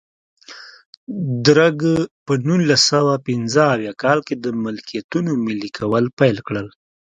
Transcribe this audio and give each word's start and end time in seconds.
درګ 1.45 1.79
په 2.25 2.33
نولس 2.47 2.81
سوه 2.91 3.13
پنځه 3.27 3.61
اویا 3.73 3.93
کال 4.03 4.19
کې 4.27 4.35
د 4.37 4.45
ملکیتونو 4.63 5.31
ملي 5.45 5.69
کول 5.77 6.05
پیل 6.19 6.37
کړل. 6.47 6.67